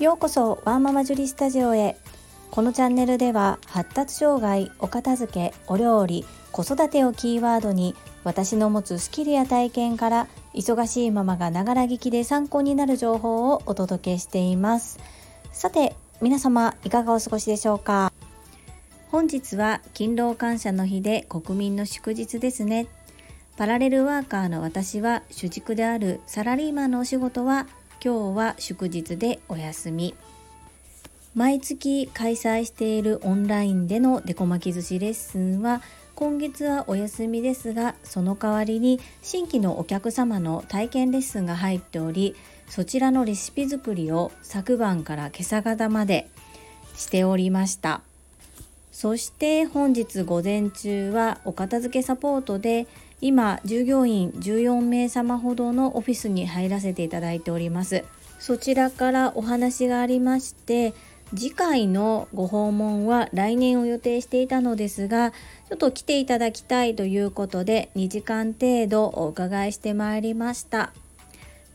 [0.00, 1.96] ようこそワンママジュリスタジオへ。
[2.50, 15.00] このチャンネルでは発達障害お片付けお料理子育てをキーワードに私の持つスキルや体験から忙しいママがながら聞きで参考になる情報をお届けしています。
[15.52, 18.12] さて皆様いかがお過ごしでしょうか？
[19.10, 22.86] 本日は勤労感謝の日で国民の祝日ですね。
[23.56, 27.68] パラレルワーカーの私は主軸であるサラリーマンのお仕事は
[28.04, 30.16] 今日は祝日でお休み。
[31.36, 35.82] 毎月開催しているオンラインでのデコ巻き寿司レッスンは
[36.16, 42.34] 今月はお休みですがその代わりに新規のお客様の体験レッスンが入っており
[42.68, 46.28] そちらのレシピ作りを昨晩から今朝方まで
[46.96, 48.00] しておりました。
[48.90, 52.86] そして本日午前中はお片付けサポートで
[53.24, 58.04] 今従業員14名様ほどのオフィスに入らせていただいております。
[58.38, 60.92] そちらからお話がありまして
[61.34, 70.92] 次回のご訪問は来年を予定していたのですがちょっと来ていただきたいということで2時間程度お伺いしてまいりました。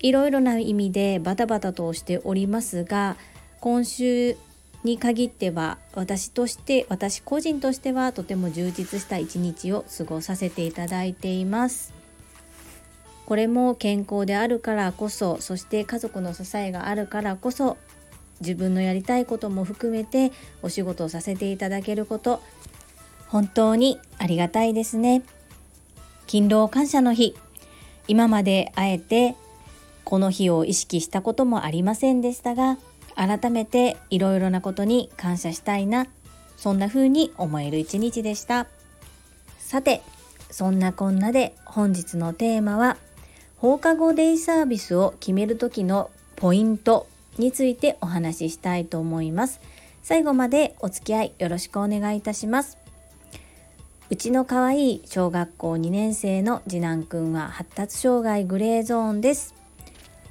[0.00, 3.16] いろいろな意味でバタバタとしておりますが
[3.60, 4.36] 今週
[4.84, 11.92] に限っては私として私個人としてはとても充実した一日を過ごさせていただいています。
[13.26, 17.76] これも健康であるからこそそして家族の支えがあるからこそ
[18.40, 22.40] 自分のやりたいことも含めてお仕事をさせていただけること
[23.26, 25.22] 本当にありがたいですね。
[26.26, 27.34] 勤労感謝の日。
[28.06, 29.36] 今まであえて
[30.02, 32.78] この日を意識したこともありませんでしたが
[33.18, 36.06] 改めていろいろなことに感謝したいな。
[36.56, 38.68] そんな風に思える一日でした。
[39.58, 40.02] さて
[40.50, 42.96] そんなこんなで本日のテーマは
[43.56, 47.08] 放課後デイサービスを決める時のポイント
[47.38, 49.60] についてお話ししたいと思います。
[50.04, 52.78] 最後までお付き合いよろしくお願いいたします。
[54.10, 59.57] うちの可愛い小学校2年生の次男くんは発達障害グレーゾーンです。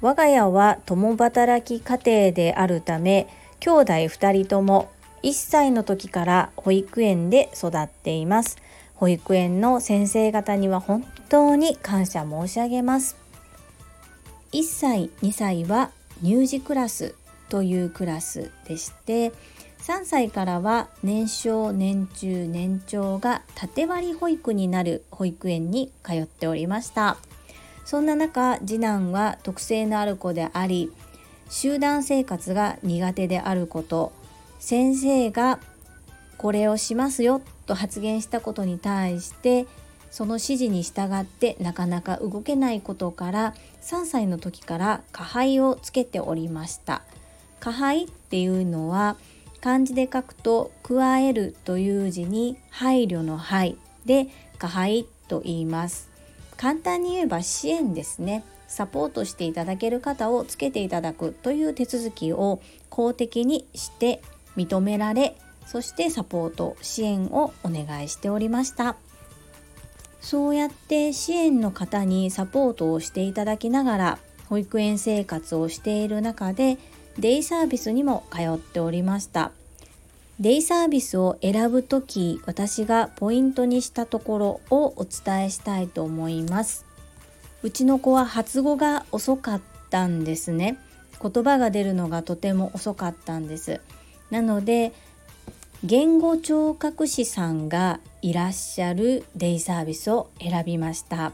[0.00, 3.26] 我が家は共働き家庭であるため
[3.60, 4.90] 兄弟2人とも
[5.22, 8.56] 1歳の時から保育園で育っています。
[8.94, 13.16] 保育園の先生方には本当に感謝申し上げます。
[14.52, 15.90] 1歳2歳は
[16.22, 17.14] 乳児クラス
[17.48, 19.32] というクラスでして
[19.80, 27.16] 3歳からは年少年中年長が縦割り保育になる保育園に通っておりました。
[27.88, 30.92] そんな中次男は特性のある子であり
[31.48, 34.12] 集団生活が苦手であること。
[34.58, 35.58] 先生が
[36.36, 39.66] これをしますよと発言したことに対して
[40.10, 47.00] その指示に従ってなかなか動けないことから3歳の時から加配をつけておりました。
[47.58, 49.16] 加配っていうのは
[49.62, 54.26] 漢字で書くと加えるという字に配慮の配で
[54.58, 56.17] 加配と言います。
[56.58, 58.44] 簡単に言えば支援ですね。
[58.66, 62.60] サポートしていただける方をつけていただくという手続きを
[62.90, 64.20] 公的にして
[64.58, 68.96] 認められそしてサポート支援をお願いしておりました。
[70.20, 76.76] そうやって支援の方にサポートをしていただきながら保育園生活をしている中で
[77.18, 79.52] デイサービスにも通っておりました。
[80.40, 86.86] デイサービスを選ぶ時私がポイントにしたところをお伝えしたいと思います。
[87.64, 89.60] うちの子は発語が遅かっ
[89.90, 90.78] たんですね。
[91.20, 93.80] 言葉が出るのがとても遅かったんです。
[94.30, 94.92] なので
[95.82, 101.32] 言語聴覚士さんがいらっしゃるデイサービスを選びました。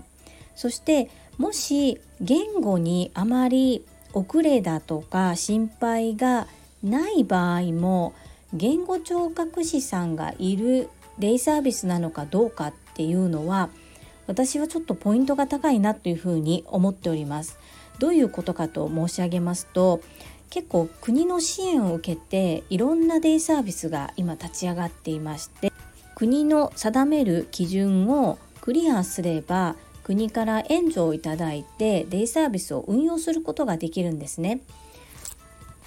[0.56, 6.46] そしてもし言語にあまり遅れだとか心配が
[6.82, 8.14] ない場合も
[8.54, 10.88] 言語聴覚士さんがいる
[11.18, 13.68] デイサービスなのかどうかっていうのは
[14.28, 17.58] 私はちょっとポイントが高いなというふうに思っております。
[17.98, 20.00] どういうことかと申し上げますと
[20.50, 25.72] 結構国の支援を受けていろんなデイサービスが今立ち上がっていまして
[26.14, 34.60] 国の定める基準をクリアすれば国から援助をいただいてデイサービスを運用することができるんですね。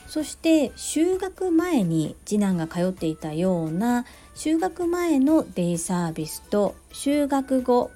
[0.08, 4.06] そして就学前に次男が通っていたような
[4.36, 7.92] 就学前のデイサービスと就学後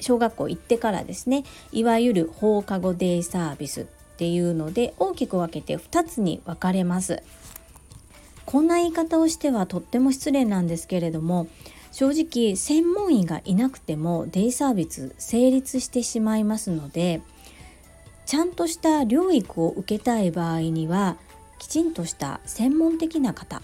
[0.00, 3.84] 小学校行ってからですねいわゆる放課後デイサービスっ
[4.16, 7.22] ていうので大きく分けて2つに分かれます。
[8.44, 11.46] こんな言い方をしてはとっても失礼なんですけれども
[11.92, 17.22] 正直専門医がいなくてもデイサービス成立してしまいますので
[18.26, 21.16] ちゃんとした療育を受けたい場合には
[21.62, 23.62] きちんとした専門的な方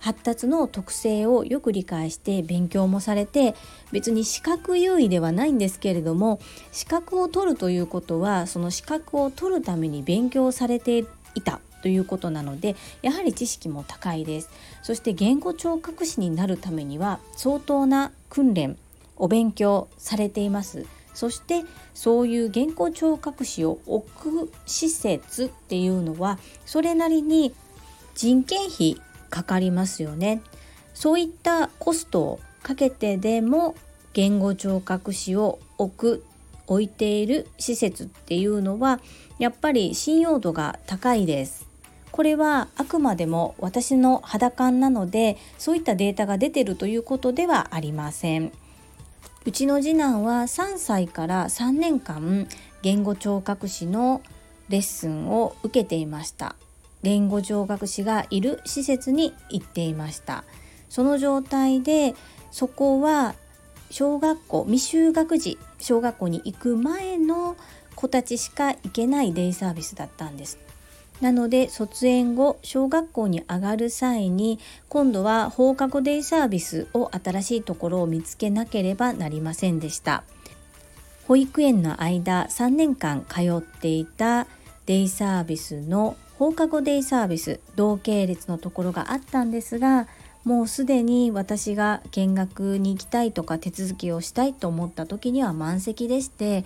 [0.00, 3.54] 発達の特性をよく理解して勉強もされて
[3.92, 6.40] 別に資格優位ではないんですけれども
[6.72, 11.04] 資格を取るということはその資格を取るために勉強されて
[11.34, 14.48] いたということなのでやはり知識も高いです。
[14.82, 18.78] そして言語聴覚士になるためには相当な訓練
[19.16, 20.86] お勉強されています。
[21.14, 21.64] そして
[21.94, 27.54] そういう言語聴覚士を置く施設っていうのはそれなりに
[28.14, 29.00] 人件費
[29.30, 30.42] かかりますよね。
[30.92, 33.74] そういったコストをかけてでも
[34.12, 36.24] 言語聴覚士を置く
[36.66, 39.00] 置いている施設っていうのは
[39.38, 41.66] やっぱり信用度が高いです。
[42.10, 48.52] これはあくまでも私の肌感なのでそういったデータが出てるということではありません。
[49.46, 52.48] うちの次男は3歳から3年間
[52.80, 54.22] 言語聴覚士の
[54.70, 56.56] レッスンを受けていました。
[57.02, 60.44] 言語聴覚士がいる施設に行っていました。
[60.88, 62.14] その状態で
[62.50, 63.34] そこは
[63.90, 67.56] 小学校未就学児小学校に行く前の
[67.94, 70.58] 子たちしか行けないデイサービスだったんです。
[71.20, 74.58] なので卒園後小学校に上がる際に
[74.88, 80.24] 今度は放課後デイサービスを新しいところを見つけなければなりませんでした。
[81.26, 84.46] 保育園の間3年間通っていた
[84.86, 90.06] デイサービスの放課後デイサービス同系列のところがあったんですが
[90.44, 96.64] もうすでに私が見学に行きたいとか手続きをしたいと思った時には満席でして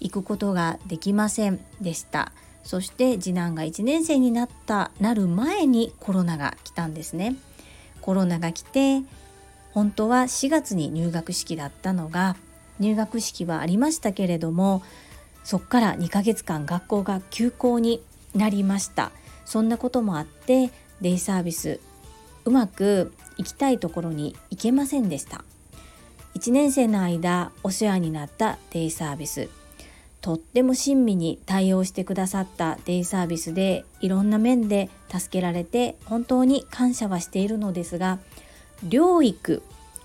[0.00, 2.32] 行くことができませんでした。
[2.62, 7.36] そして次男が1年生になったなる前にコロナが来たんですね。
[8.00, 9.02] コロナが来て
[9.72, 12.36] 本当は4月に入学式だったのが
[12.78, 14.82] 入学式はありましたけれども
[15.44, 18.02] そっから2ヶ月間学校が休校に
[18.34, 19.12] なりました。
[19.50, 20.70] そんなこともあって
[21.00, 21.80] デイサービス
[22.44, 25.44] うまく行きたいところに行けませんでした
[26.36, 29.48] 1年生の間お世話になったデイサービス
[30.20, 38.18] とっても親身に対応してくださったデイサービスでいろんな面で助けられて本当に感謝はしているのですが
[38.86, 39.62] 療育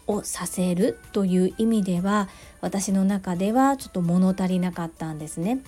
[0.08, 2.30] をさせるという意味では
[2.62, 5.60] 私の中ではちょっと物足りなかったんですね。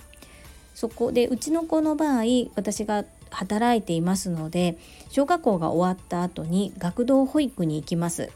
[0.74, 2.22] そこでうちの子の場合
[2.54, 4.78] 私が働いていますので
[5.10, 8.30] 小学校が終わった後に学童保育に行きます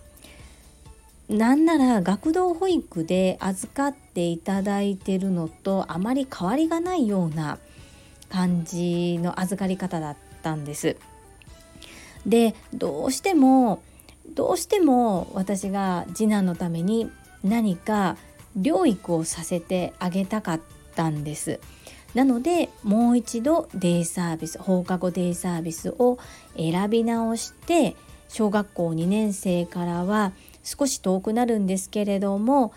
[1.28, 7.58] なんなら学童保育で預かっていただいてるのとあまり変わりがないような
[8.28, 10.96] 感じの預かり方だったんです。
[12.26, 13.82] でどうしても
[14.28, 17.10] どうしても私が次男のために
[17.42, 18.16] 何か
[18.58, 20.60] 療育をさせてあげたかっ
[20.94, 21.60] たんです。
[22.14, 26.18] なのでもう一度デイサービス放課後デイサービスを
[26.56, 27.96] 選び直して
[28.28, 32.72] 小学校2年生からは少し遠くなるんですけれども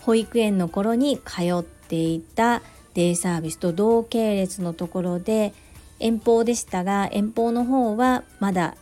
[0.00, 2.62] 保育園の頃に通っていた
[2.94, 5.54] デイサービスと同系列のところで
[5.98, 8.76] 遠方でしたが遠方の方はまだ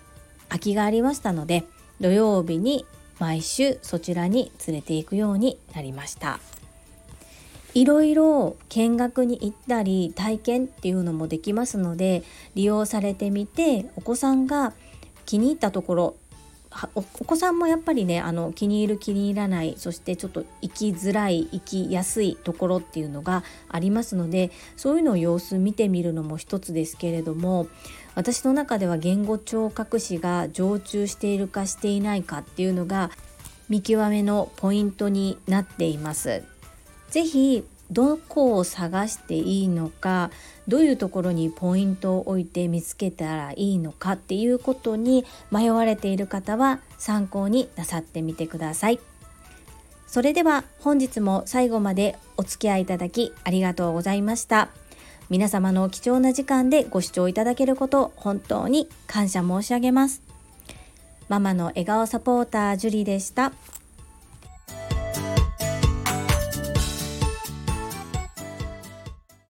[0.49, 1.65] 空きがありましたので
[2.01, 2.87] 土曜日に
[3.19, 6.41] 毎週そちらに連れて行くようになりました。
[7.75, 14.73] いろいろ見学に行ったり体験っていうのもできますので利用されてみてお子さんが
[15.25, 16.17] 気に入ったところ
[16.95, 27.67] お子さんもやっぱりねあの気に入る気に入らないそしてちょっと生きづらい生きやすいところっていうのがありますのでそういうのを様子見てみるのも一つですけれども
[28.15, 33.11] 私の中では言語聴覚士が常駐しているかしていないかっていうのが
[33.69, 36.43] 見極めのポイントになっています。
[37.11, 40.31] ぜひどこを探していいのか
[40.69, 49.01] どういうところにポイントを置いて見つけたらいいのかっていうことに迷われている方は参考になさってみてください。
[50.07, 54.71] それでは本日も最後までお付き合いいただきありがとうございました。
[55.29, 60.23] 皆様の貴重な時間でご視聴いただけること本当に感謝申し上げます。
[61.29, 63.53] ママの笑顔サポータージュリでした。